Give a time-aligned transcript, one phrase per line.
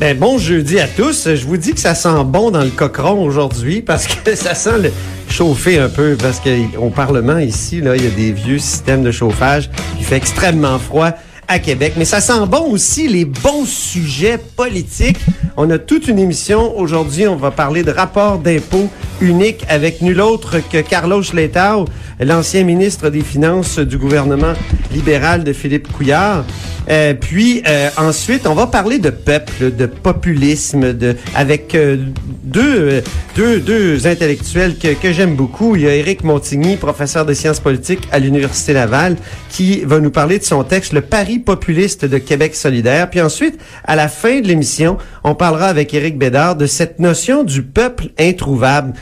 [0.00, 1.28] Ben, bon jeudi à tous.
[1.34, 4.78] Je vous dis que ça sent bon dans le cochon aujourd'hui parce que ça sent
[4.78, 4.92] le
[5.28, 9.10] chauffer un peu parce qu'au Parlement ici, là, il y a des vieux systèmes de
[9.10, 9.68] chauffage.
[9.98, 11.10] Il fait extrêmement froid
[11.50, 11.94] à Québec.
[11.96, 15.18] Mais ça sent bon aussi les bons sujets politiques.
[15.56, 17.26] On a toute une émission aujourd'hui.
[17.26, 18.88] On va parler de rapport d'impôt
[19.20, 21.86] unique avec nul autre que Carlos Letao,
[22.20, 24.52] l'ancien ministre des Finances du gouvernement
[24.92, 26.44] libéral de Philippe Couillard.
[26.88, 31.96] Euh, puis euh, ensuite, on va parler de peuple, de populisme, de avec euh,
[32.42, 33.02] deux,
[33.36, 35.76] deux deux intellectuels que, que j'aime beaucoup.
[35.76, 39.16] Il y a Éric Montigny, professeur de sciences politiques à l'université Laval,
[39.50, 43.10] qui va nous parler de son texte Le Paris populiste de Québec solidaire.
[43.10, 47.44] Puis ensuite, à la fin de l'émission, on parlera avec Éric Bédard de cette notion
[47.44, 48.94] du peuple introuvable.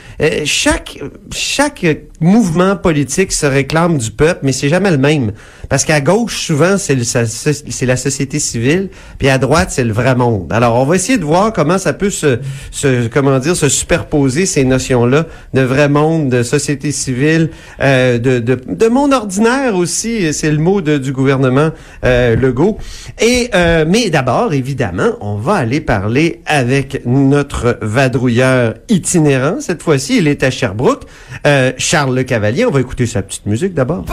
[0.44, 0.98] chaque
[1.32, 1.84] chaque
[2.20, 5.32] mouvement politique se réclame du peuple, mais c'est jamais le même.
[5.68, 8.88] Parce qu'à gauche, souvent, c'est la société civile,
[9.18, 10.52] puis à droite, c'est le vrai monde.
[10.52, 12.38] Alors, on va essayer de voir comment ça peut se,
[12.70, 18.38] se comment dire, se superposer ces notions-là de vrai monde, de société civile, euh, de,
[18.38, 20.32] de, de, monde ordinaire aussi.
[20.32, 21.70] C'est le mot de, du gouvernement
[22.04, 22.78] euh, Legault.
[23.20, 29.60] Et euh, mais d'abord, évidemment, on va aller parler avec notre vadrouilleur itinérant.
[29.60, 31.04] Cette fois-ci, il est à Sherbrooke,
[31.46, 31.72] euh,
[32.08, 32.64] Charles Le Cavalier.
[32.64, 34.06] On va écouter sa petite musique d'abord.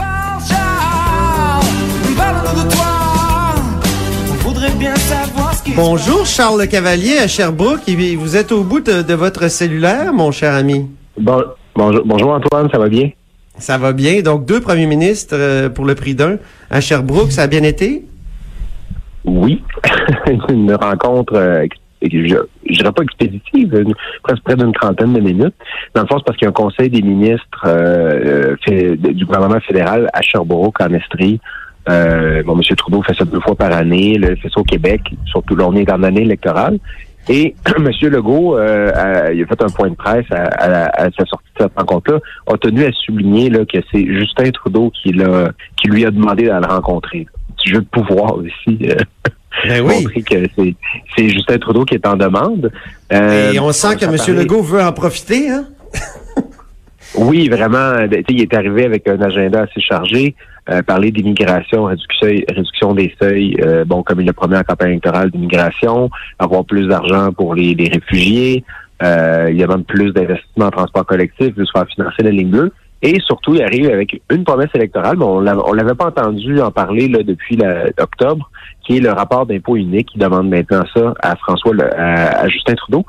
[5.74, 7.88] Bonjour Charles Le Cavalier à Sherbrooke.
[8.18, 10.86] Vous êtes au bout de, votre cellulaire, mon cher ami.
[11.18, 11.42] Bon,
[11.74, 13.08] bonjour, bonjour Antoine, ça va bien?
[13.58, 14.20] Ça va bien.
[14.20, 16.36] Donc deux premiers ministres euh, pour le prix d'un
[16.68, 18.04] à Sherbrooke, ça a bien été?
[19.24, 19.62] Oui,
[20.50, 21.66] une rencontre euh,
[22.02, 22.36] je,
[22.68, 23.84] je dirais pas expéditive,
[24.22, 25.54] presque près d'une trentaine de minutes.
[25.94, 29.24] Dans le fond, c'est parce qu'il y a un conseil des ministres euh, fait, du
[29.24, 31.40] gouvernement fédéral à Sherbrooke, en Estrie,
[31.88, 32.76] euh, bon, M.
[32.76, 35.74] Trudeau fait ça deux fois par année, il fait ça au Québec, surtout là, on
[35.74, 36.78] est dans l'année électorale.
[37.28, 37.90] Et M.
[38.02, 41.76] Legault, euh, a, il a fait un point de presse à, sa sortie de cette
[41.76, 46.10] rencontre-là, a tenu à souligner là, que c'est Justin Trudeau qui, l'a, qui lui a
[46.10, 47.26] demandé de le rencontrer.
[47.56, 48.78] Petit jeu de pouvoir aussi.
[49.64, 50.02] Ben oui.
[50.02, 50.74] montrer que
[51.16, 52.70] c'est, Justin Trudeau qui est en demande.
[53.12, 54.36] Euh, Et on sent que M.
[54.36, 55.66] Legault veut en profiter, hein?
[57.16, 58.06] oui, vraiment.
[58.08, 60.34] Ben, il est arrivé avec un agenda assez chargé.
[60.68, 64.90] Euh, parler d'immigration, réduction, réduction des seuils, euh, bon, comme il le promet en campagne
[64.90, 68.64] électorale d'immigration, avoir plus d'argent pour les, les réfugiés,
[69.00, 72.30] euh, il y a même plus d'investissements en transport collectif, de se faire financer la
[72.30, 72.72] ligne bleue.
[73.02, 76.70] Et surtout, il arrive avec une promesse électorale, mais on ne l'avait pas entendu en
[76.70, 77.58] parler là, depuis
[78.00, 78.50] octobre,
[78.84, 82.74] qui est le rapport d'impôt unique qui demande maintenant ça à François, à, à Justin
[82.74, 83.04] Trudeau.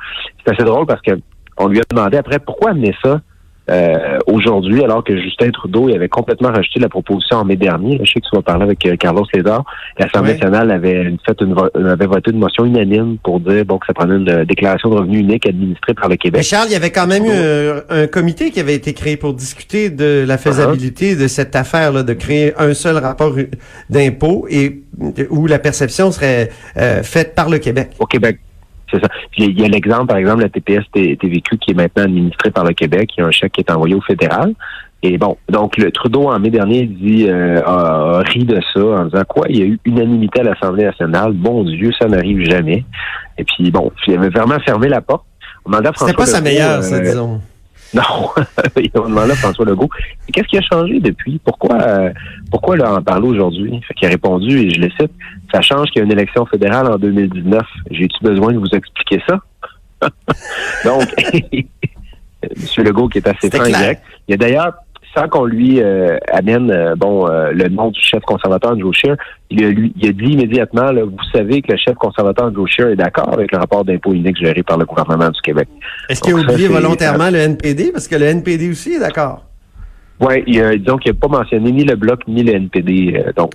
[0.45, 1.11] C'est assez drôle parce que
[1.57, 3.21] on lui a demandé après pourquoi amener ça
[3.69, 7.99] euh, aujourd'hui, alors que Justin Trudeau avait complètement rejeté la proposition en mai dernier.
[8.03, 9.63] Je sais que tu vas parler avec euh, Carlos César.
[9.97, 13.93] L'Assemblée nationale avait fait une avait voté une motion unanime pour dire bon que ça
[13.93, 16.39] prenait une déclaration de revenu unique administrée par le Québec.
[16.39, 17.29] Mais Charles, il y avait quand même eu
[17.89, 22.03] un, comité qui avait été créé pour discuter de la faisabilité de cette affaire là,
[22.03, 23.35] de créer un seul rapport
[23.89, 24.81] d'impôt et
[25.29, 27.89] où la perception serait euh, faite par le Québec.
[27.99, 28.39] Au Québec.
[28.91, 29.09] C'est ça.
[29.37, 32.73] il y a l'exemple, par exemple, la TPS TVQ qui est maintenant administrée par le
[32.73, 33.11] Québec.
[33.17, 34.53] Il y a un chèque qui est envoyé au fédéral.
[35.03, 39.05] Et bon, donc le Trudeau en mai dernier dit euh, a, ri de ça en
[39.05, 41.33] disant quoi Il y a eu unanimité à l'Assemblée nationale.
[41.33, 42.83] Bon Dieu, ça n'arrive jamais.
[43.37, 45.25] Et puis bon, il avait vraiment fermé la porte.
[45.95, 47.41] C'était pas sa meilleure, ça, euh, disons.
[47.93, 48.29] Non,
[48.75, 49.89] il a demandé à François Legault.
[50.33, 51.39] Qu'est-ce qui a changé depuis?
[51.43, 52.11] Pourquoi euh,
[52.51, 53.81] pourquoi là, en parler aujourd'hui?
[53.95, 55.11] Qu'il a répondu, et je le cite,
[55.53, 57.63] ça change qu'il y a une élection fédérale en 2019.
[57.91, 59.39] J'ai-tu besoin de vous expliquer ça?
[60.85, 61.07] Donc,
[62.43, 62.83] M.
[62.83, 64.01] Legault qui est assez franc direct.
[64.27, 64.73] Il y a d'ailleurs
[65.15, 69.15] sans qu'on lui euh, amène euh, bon euh, le nom du chef conservateur Joe Scheer,
[69.49, 72.69] il a, lui, il a dit immédiatement là, vous savez que le chef conservateur Joe
[72.69, 75.67] Scheer est d'accord avec le rapport d'impôt unique géré par le gouvernement du Québec.
[76.09, 79.43] Est-ce qu'il a oublié volontairement le NPD parce que le NPD aussi est d'accord?
[80.19, 83.23] Oui, disons qu'il n'a pas mentionné ni le bloc ni le NPD.
[83.35, 83.53] donc,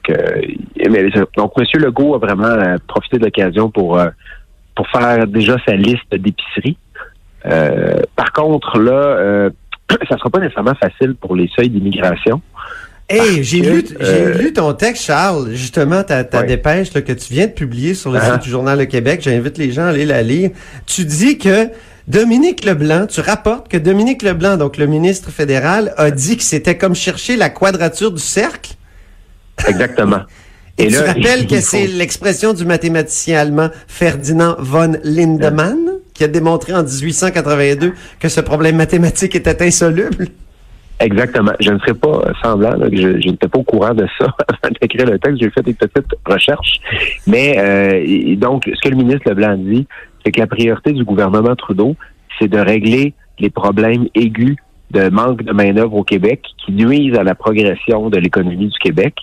[1.37, 1.65] donc M.
[1.75, 4.01] Legault a vraiment profité de l'occasion pour
[4.77, 6.77] pour faire déjà sa liste d'épiceries.
[8.15, 9.51] par contre, là,
[10.09, 12.41] ça sera pas nécessairement facile pour les seuils d'immigration.
[13.09, 17.47] Hey, j'ai lu, euh, lu ton texte, Charles, justement, ta, ta dépêche que tu viens
[17.47, 18.35] de publier sur le uh-huh.
[18.35, 19.21] site du Journal Le Québec.
[19.23, 20.51] J'invite les gens à aller la lire.
[20.87, 21.69] Tu dis que
[22.09, 26.79] Dominique Leblanc, tu rapportes que Dominique Leblanc, donc le ministre fédéral, a dit que c'était
[26.79, 28.73] comme chercher la quadrature du cercle.
[29.67, 30.23] Exactement.
[30.79, 35.92] Et, tu rappelles que c'est l'expression du mathématicien allemand Ferdinand von Lindemann?
[36.15, 40.29] Qui a démontré en 1882 que ce problème mathématique était insoluble.
[41.01, 41.53] Exactement.
[41.61, 45.07] Je ne serais pas semblant que je, n'étais pas au courant de ça avant d'écrire
[45.07, 45.41] le texte.
[45.41, 46.81] J'ai fait des petites recherches.
[47.27, 49.87] Mais euh, donc, ce que le ministre Leblanc dit,
[50.25, 51.97] c'est que la priorité du gouvernement Trudeau,
[52.39, 54.57] c'est de régler les problèmes aigus
[54.93, 59.15] de manque de main-d'œuvre au Québec qui nuisent à la progression de l'économie du Québec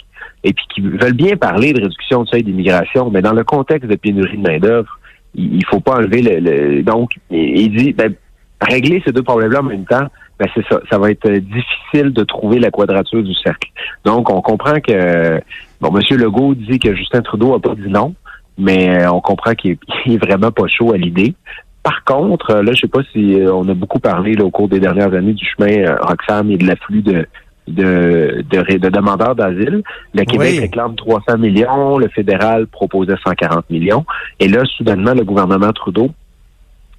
[0.44, 3.90] et puis qui veulent bien parler de réduction du seuil d'immigration, mais dans le contexte
[3.90, 4.99] de pénurie de main-d'œuvre,
[5.36, 6.82] il, faut pas enlever le.
[6.84, 8.14] donc, il dit ben,
[8.62, 10.08] régler ces deux problèmes-là en même temps,
[10.40, 10.80] ben c'est ça.
[10.90, 13.70] Ça va être difficile de trouver la quadrature du cercle.
[14.06, 15.42] Donc, on comprend que
[15.82, 16.18] bon, M.
[16.18, 18.16] Legault dit que Justin Trudeau a pas dit non,
[18.58, 21.36] mais on comprend qu'il est, vraiment pas chaud à l'idée.
[21.84, 24.82] Par contre, là, je sais pas si euh, on a beaucoup parlé au cours des
[24.82, 27.26] dernières années du chemin euh, Roxham et de l'afflux de,
[27.70, 29.84] de, de, demandeurs d'asile.
[30.14, 34.06] Le Québec réclame 300 millions, le fédéral proposait 140 millions.
[34.40, 36.10] Et là, soudainement, le gouvernement Trudeau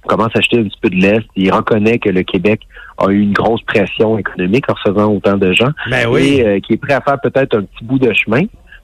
[0.07, 1.25] commence à acheter un petit peu de l'Est.
[1.35, 2.61] Il reconnaît que le Québec
[2.97, 5.69] a eu une grosse pression économique en recevant autant de gens.
[5.89, 6.37] Ben oui.
[6.37, 8.43] Et euh, qui est prêt à faire peut-être un petit bout de chemin.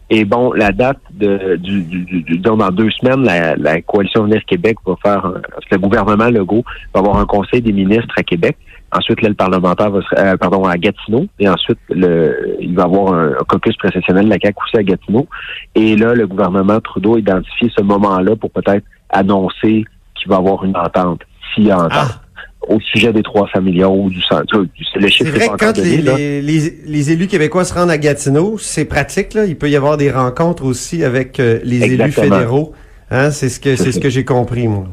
[0.09, 4.77] Et bon, la date de, du, du, dans deux semaines, la, la coalition Venir Québec
[4.85, 5.33] va faire,
[5.69, 6.63] le gouvernement Legault
[6.93, 8.57] va avoir un conseil des ministres à Québec.
[8.91, 11.27] Ensuite, là, le parlementaire va se, euh, pardon, à Gatineau.
[11.39, 14.83] Et ensuite, le, il va y avoir un, caucus précessionnel de la CAQ aussi à
[14.83, 15.27] Gatineau.
[15.75, 19.83] Et là, le gouvernement Trudeau a identifié ce moment-là pour peut-être annoncer
[20.15, 21.21] qu'il va y avoir une entente,
[21.53, 21.91] s'il y a entente.
[21.91, 22.21] Ah.
[22.69, 24.65] Au sujet des 300 millions ou du centre.
[24.93, 29.33] C'est vrai que quand les, les, élus québécois se rendent à Gatineau, c'est pratique.
[29.35, 29.45] Là.
[29.45, 32.73] Il peut y avoir des rencontres aussi avec euh, les élus fédéraux.
[33.09, 33.31] Hein?
[33.31, 34.87] C'est ce que c'est ce que j'ai compris, moi.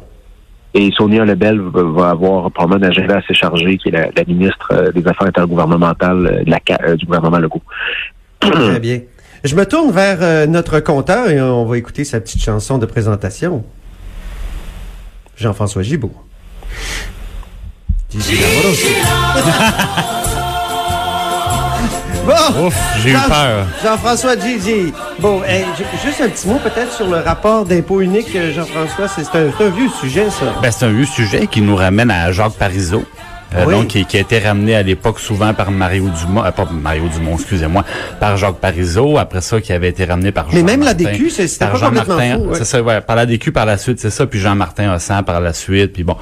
[0.76, 4.90] Et Sonia Lebel va avoir probablement un agenda assez chargé, qui est la, ministre euh,
[4.90, 7.62] des Affaires intergouvernementales euh, de la, euh, du gouvernement Legault.
[8.40, 9.00] Très bien.
[9.44, 13.62] Je me tourne vers notre compteur et on va écouter sa petite chanson de présentation.
[15.36, 16.14] Jean-François Gibault.
[22.26, 22.70] Bon,
[23.02, 23.66] j'ai eu peur.
[23.82, 24.92] Jean-François Gigi.
[25.18, 25.42] Bon,
[26.04, 29.08] juste un petit mot peut-être sur le rapport d'impôt unique, euh, Jean-François.
[29.08, 30.46] C'est un, un, vieux sujet, ça.
[30.62, 33.04] Ben, c'est un vieux sujet qui nous ramène à Jacques Parizeau.
[33.54, 36.68] Euh, donc qui, qui, a été ramené à l'époque souvent par Mario Dumont, euh, pas
[36.70, 37.84] Mario Dumont, excusez-moi,
[38.18, 41.30] par Jacques Parizeau, après ça qui avait été ramené par Jean Mais même la DQ,
[41.30, 44.26] c'était pas Jean Martin, c'est ça, ouais, par la DQ par la suite, c'est ça,
[44.26, 46.16] puis Jean-Martin Hossan par la suite, puis bon,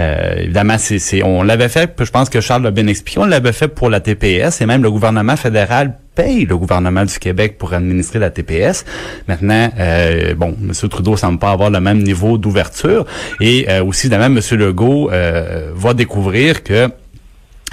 [0.00, 3.52] euh, évidemment, c'est, on l'avait fait, je pense que Charles l'a bien expliqué, on l'avait
[3.52, 7.72] fait pour la TPS et même le gouvernement fédéral paye le gouvernement du Québec pour
[7.72, 8.84] administrer la TPS.
[9.28, 10.88] Maintenant, euh, bon, M.
[10.88, 13.06] Trudeau semble pas avoir le même niveau d'ouverture.
[13.40, 14.40] Et euh, aussi, évidemment, M.
[14.58, 16.88] Legault euh, va découvrir que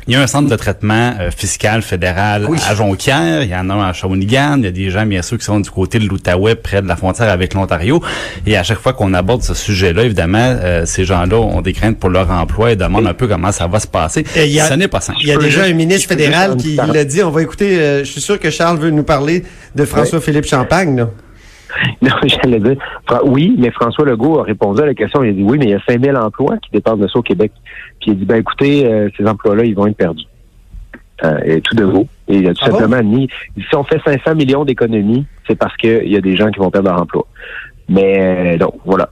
[0.10, 3.70] il y a un centre de traitement euh, fiscal fédéral à Jonquière, il y en
[3.70, 6.00] a un à Shawinigan, il y a des gens bien sûr qui sont du côté
[6.00, 8.02] de l'Outaouais, près de la frontière avec l'Ontario.
[8.48, 12.00] Et à chaque fois qu'on aborde ce sujet-là, évidemment, euh, ces gens-là ont des craintes
[12.00, 14.26] pour leur emploi et demandent un peu comment ça va se passer.
[14.34, 15.20] ce n'est pas simple.
[15.22, 17.22] Il y a déjà un ministre fédéral qui l'a dit.
[17.22, 17.80] On va écouter.
[17.80, 19.44] Euh, je suis sûr que Charles veut nous parler
[19.76, 20.98] de François-Philippe Champagne.
[20.98, 21.10] Là.
[22.02, 22.78] Non, j'allais dire,
[23.24, 25.24] oui, mais François Legault a répondu à la question.
[25.24, 27.22] Il a dit oui, mais il y a 5000 emplois qui dépendent de ça au
[27.22, 27.52] Québec.
[28.00, 30.26] Puis il a dit, ben écoutez, euh, ces emplois-là, ils vont être perdus.
[31.24, 32.08] Euh, et tout de vous.
[32.30, 35.76] Et il a tout ah simplement admis, si on fait 500 millions d'économies, c'est parce
[35.76, 37.26] qu'il y a des gens qui vont perdre leur emploi.
[37.90, 39.10] Mais, euh, donc, voilà.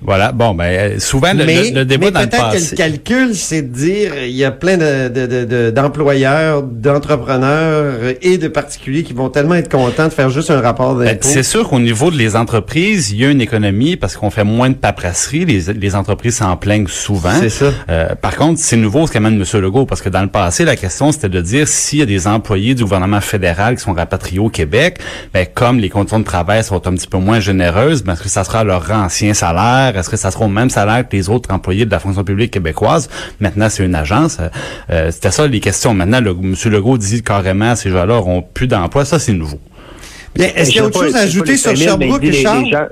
[0.00, 2.38] Voilà, bon, ben euh, souvent le, le, débat dans le passé.
[2.38, 8.38] peut-être que le calcul, c'est de dire il y a plein de, d'employeurs, d'entrepreneurs et
[8.38, 11.26] de particuliers qui vont tellement être contents de faire juste un rapport ben, d'impôt.
[11.28, 14.70] c'est sûr qu'au niveau des entreprises, il y a une économie parce qu'on fait moins
[14.70, 15.44] de paperasserie.
[15.44, 17.34] Les, les entreprises s'en plaignent souvent.
[17.40, 17.72] C'est ça.
[17.90, 19.60] Euh, par contre, c'est nouveau ce qu'amène M.
[19.60, 22.28] Legault parce que dans le passé, la question c'était de dire s'il y a des
[22.28, 25.00] employés du gouvernement fédéral qui sont rapatriés au Québec,
[25.34, 28.28] ben comme les conditions de travail sont un petit peu moins généreuses, ben, est-ce que
[28.28, 29.87] ça sera leur ancien salaire?
[29.96, 32.50] Est-ce que ça sera au même salaire que les autres employés de la fonction publique
[32.50, 33.08] québécoise?
[33.40, 34.38] Maintenant, c'est une agence.
[34.40, 34.48] Euh,
[34.90, 35.94] euh, c'était ça les questions.
[35.94, 36.54] Maintenant, le, M.
[36.66, 39.04] Legault dit carrément ces gens-là auront plus d'emploi.
[39.04, 39.58] Ça, c'est nouveau.
[40.34, 42.90] Bien, est-ce qu'il y a autre chose à ajouter sur Sherbrooke, Charles?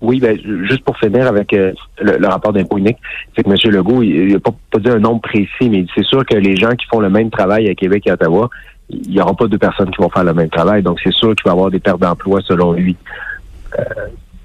[0.00, 0.38] Oui, ben,
[0.68, 2.98] juste pour finir avec euh, le, rapport d'impôt unique,
[3.34, 3.56] c'est que M.
[3.72, 6.84] Legault, il n'a pas, dit un nombre précis, mais c'est sûr que les gens qui
[6.86, 8.50] font le même travail à Québec et à Ottawa,
[8.90, 10.82] il n'y aura pas deux personnes qui vont faire le même travail.
[10.82, 12.96] Donc, c'est sûr qu'il va y avoir des pertes d'emploi selon lui.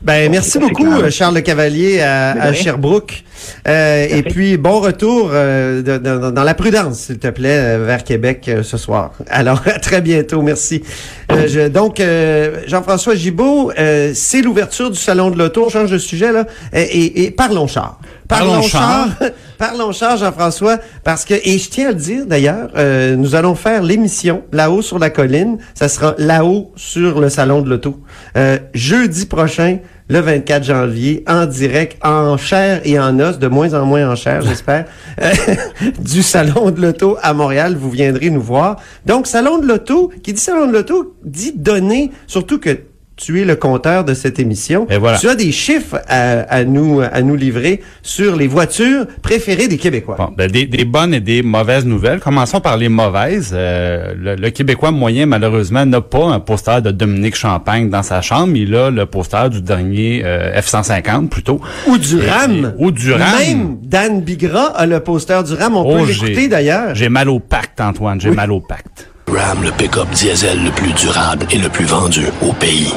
[0.02, 3.24] Ben, merci beaucoup, Charles Le Cavalier à, Sherbrooke.
[3.68, 8.64] Euh, et puis, bon retour euh, dans la prudence, s'il te plaît, vers Québec euh,
[8.64, 9.12] ce soir.
[9.30, 10.42] Alors, à très bientôt.
[10.42, 10.84] Merci.
[11.32, 15.66] Euh, je- donc, euh, Jean-François Gibault, euh, c'est l'ouverture du Salon de l'Auto.
[15.66, 16.46] On change de sujet, là.
[16.74, 18.00] Et, et- et parlons char.
[18.28, 19.08] Parlons char.
[19.60, 23.56] Parlons char, Jean-François, parce que, et je tiens à le dire d'ailleurs, euh, nous allons
[23.56, 25.58] faire l'émission là-haut sur la colline.
[25.74, 28.00] Ça sera là-haut sur le Salon de l'Auto.
[28.38, 29.80] Euh, jeudi prochain,
[30.10, 34.16] le 24 janvier, en direct, en chair et en os, de moins en moins en
[34.16, 34.86] chair, j'espère,
[36.00, 37.78] du Salon de l'Auto à Montréal.
[37.80, 38.78] Vous viendrez nous voir.
[39.06, 42.80] Donc, Salon de l'Auto, qui dit Salon de l'Auto, dit donner, surtout que
[43.22, 44.88] tu es le compteur de cette émission.
[44.90, 45.18] Et voilà.
[45.18, 49.78] Tu as des chiffres à, à nous à nous livrer sur les voitures préférées des
[49.78, 50.16] Québécois.
[50.18, 52.20] Bon, ben, des, des bonnes et des mauvaises nouvelles.
[52.22, 53.52] Commençons par les mauvaises.
[53.54, 58.22] Euh, le, le Québécois moyen, malheureusement, n'a pas un poster de Dominique Champagne dans sa
[58.22, 58.56] chambre.
[58.56, 61.60] Il a le poster du dernier euh, F-150, plutôt.
[61.88, 62.74] Ou du RAM.
[62.80, 63.22] et- ou du RAM.
[63.40, 65.76] Même Dan Bigra a le poster du RAM.
[65.76, 66.96] On Oh, peut l'écouter d'ailleurs.
[66.96, 68.22] J'ai mal au pacte, Antoine.
[68.22, 69.08] J'ai mal au pacte.
[69.32, 72.94] Ram, le pick-up diesel le plus durable et le plus vendu au pays.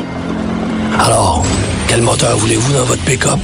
[0.99, 1.45] Alors,
[1.89, 3.41] quel moteur voulez-vous dans votre pick-up?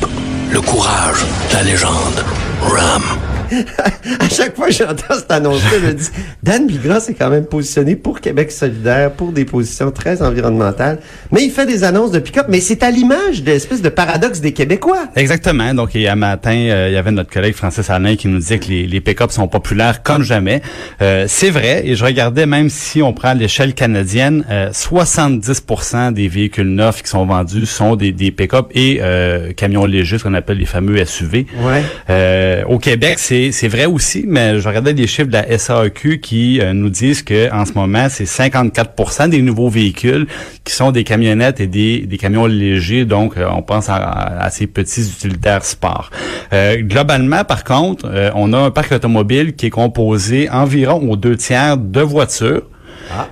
[0.51, 2.25] Le courage, la légende.
[2.63, 3.03] Ram.
[4.21, 6.11] À chaque fois que j'entends cette annonce-là, je me dis,
[6.43, 10.99] Dan Bigra s'est quand même positionné pour Québec solidaire, pour des positions très environnementales.
[11.31, 12.47] Mais il fait des annonces de pick-up.
[12.49, 15.09] Mais c'est à l'image de l'espèce de paradoxe des Québécois.
[15.17, 15.75] Exactement.
[15.75, 18.29] Donc, il y a un matin, euh, il y avait notre collègue Francis Alain qui
[18.29, 20.63] nous disait que les, les pick-ups sont populaires comme jamais.
[21.03, 21.83] Euh, c'est vrai.
[21.85, 27.11] Et je regardais, même si on prend l'échelle canadienne, euh, 70% des véhicules neufs qui
[27.11, 31.05] sont vendus sont des, des pick-up et euh, camions légers, ce qu'on appelle les fameux
[31.05, 31.47] SUV.
[31.61, 31.83] Ouais.
[32.11, 36.21] Euh, au Québec, c'est c'est vrai aussi, mais je regardais les chiffres de la SAQ
[36.21, 40.27] qui euh, nous disent que en ce moment, c'est 54% des nouveaux véhicules
[40.65, 44.67] qui sont des camionnettes et des, des camions légers, donc euh, on pense à, ces
[44.67, 46.11] petits utilitaires sport.
[46.53, 51.37] Euh, globalement, par contre, on a un parc automobile qui est composé environ aux deux
[51.37, 52.63] tiers de voitures.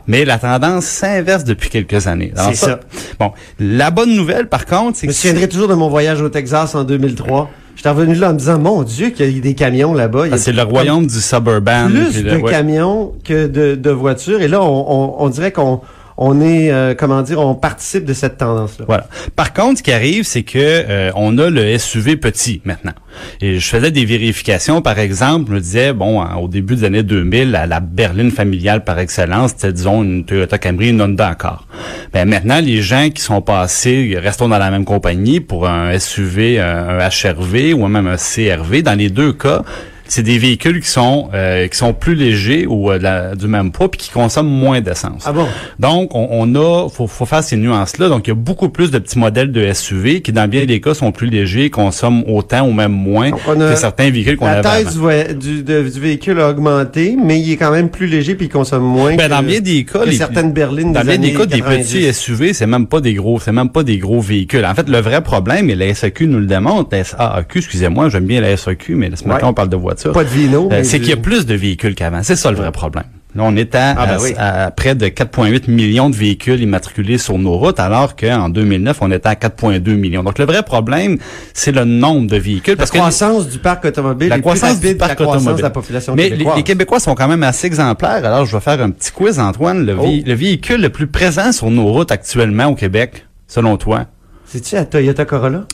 [0.06, 2.32] Mais la tendance s'inverse depuis quelques années.
[2.34, 2.80] C'est ça.
[3.18, 6.22] Bon, la bonne nouvelle, par contre, c'est Je me que souviendrai toujours de mon voyage
[6.22, 7.50] au Texas en 2003.
[7.76, 10.25] J'étais revenu là en me disant, mon Dieu, qu'il y a des camions là-bas.
[10.33, 11.88] Ah, c'est le royaume du suburban.
[11.88, 12.50] plus de ouais.
[12.50, 14.40] camions que de, de voitures.
[14.40, 15.83] Et là, on, on, on dirait qu'on
[16.18, 18.87] on est, euh, comment dire, on participe de cette tendance-là.
[18.88, 19.06] Voilà.
[19.35, 22.92] Par contre, ce qui arrive, c'est que euh, on a le SUV petit maintenant.
[23.40, 26.85] Et je faisais des vérifications, par exemple, je me disais, bon, en- au début des
[26.85, 31.28] années 2000, la, la berline familiale par excellence, c'était, disons, une Toyota Camry, une Honda
[31.28, 31.66] Accord.
[32.12, 36.58] Ben, maintenant, les gens qui sont passés, restons dans la même compagnie, pour un SUV,
[36.61, 39.62] un HRV ou même un CRV, dans les deux cas,
[40.08, 43.72] c'est des véhicules qui sont euh, qui sont plus légers ou euh, la- du même
[43.72, 45.25] poids puis qui consomment moins d'essence.
[45.26, 45.46] Ah bon?
[45.78, 48.08] Donc, on, on a, faut, faut faire ces nuances-là.
[48.08, 50.80] Donc, il y a beaucoup plus de petits modèles de SUV qui, dans bien des
[50.80, 54.52] cas, sont plus légers, consomment autant ou même moins Donc, que certains véhicules qu'on La
[54.52, 55.32] avait taille avant.
[55.32, 58.46] du, du, de- du véhicule a augmenté, mais il est quand même plus léger puis
[58.46, 61.18] il consomme moins Ben, que, dans bien des cas, les- certaines berlines Dans des bien
[61.18, 61.92] des cas, des 90.
[61.92, 64.64] petits SUV, c'est même pas des gros, c'est même pas des gros véhicules.
[64.64, 68.26] En fait, le vrai problème, et la SAQ nous le démontre, la SAQ, excusez-moi, j'aime
[68.26, 69.50] bien la SAQ, mais ce matin, Ouais.
[69.50, 69.95] on parle de voiture.
[70.12, 72.22] Pas de vino, Euh, c'est du- qu'il y a plus de véhicules qu'avant.
[72.22, 73.04] C'est ça le vrai problème.
[73.34, 74.32] Là, on est à, Ah, ben à- oui.
[74.38, 79.10] à près de 4,8 millions de véhicules immatriculés sur nos routes, alors qu'en 2009, on
[79.10, 80.22] était à 4,2 millions.
[80.22, 81.18] Donc, le vrai problème,
[81.52, 82.72] c'est le nombre de véhicules.
[82.74, 85.26] La Parce que croissance du parc automobile la est croissance plus du parc que la
[85.26, 85.58] croissance automobile.
[85.62, 86.56] de la population Mais les, québécoise.
[86.56, 88.24] les Québécois sont quand même assez exemplaires.
[88.24, 89.84] Alors, je vais faire un petit quiz, Antoine.
[89.84, 90.06] Le, Oh.
[90.24, 94.06] le véhicule le plus présent sur nos routes actuellement au Québec, selon toi,
[94.46, 95.66] C'est-tu la Toyota Corolla?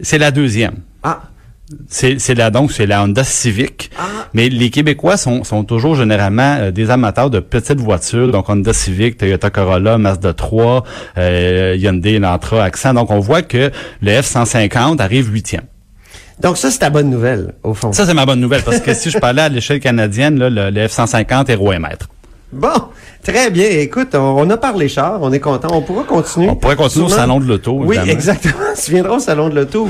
[0.00, 0.76] c'est la deuxième.
[1.02, 1.22] Ah,
[1.88, 3.90] C'est la donc c'est la Honda Civic.
[4.32, 8.72] Mais les Québécois sont, sont toujours généralement euh, des amateurs de petites voitures, donc Honda
[8.72, 10.84] Civic, Toyota Corolla, Mazda 3,
[11.18, 12.94] euh, Hyundai, Elantra, Accent.
[12.94, 13.70] Donc on voit que
[14.00, 15.64] le F150 arrive huitième.
[16.40, 17.92] donc ça, c'est ta bonne nouvelle, au fond.
[17.92, 20.70] Ça c'est ma bonne nouvelle parce que si je parlais à l'échelle canadienne, là, le,
[20.70, 22.08] le F150 est roi et maître.
[22.50, 22.68] Bon,
[23.22, 23.66] très bien.
[23.68, 25.68] Écoute, on, on a parlé char, on est content.
[25.72, 26.48] On pourra continuer.
[26.48, 27.72] On pourrait continuer au salon de l'auto.
[27.84, 28.54] Oui, exactement.
[28.82, 29.86] Tu viendras au salon de l'auto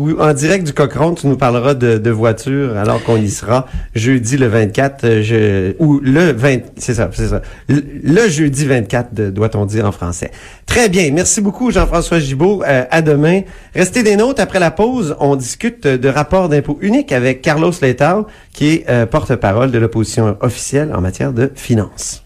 [0.00, 3.66] où, en direct du Cochron, tu nous parleras de, de voitures alors qu'on y sera
[3.94, 7.42] jeudi le 24, euh, je, ou le 20, c'est ça, c'est ça.
[7.68, 10.30] Le, le jeudi 24, de- doit-on dire en français.
[10.66, 11.10] Très bien.
[11.12, 12.62] Merci beaucoup, Jean-François Gibault.
[12.66, 13.42] Euh, à demain.
[13.74, 14.40] Restez des notes.
[14.40, 19.06] Après la pause, on discute de rapport d'impôt unique avec Carlos Letao, qui est euh,
[19.06, 22.22] porte-parole de l'opposition officielle en matière de finances.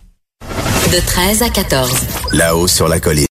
[0.93, 1.91] De 13 à 14.
[2.33, 3.23] Là-haut sur la colline.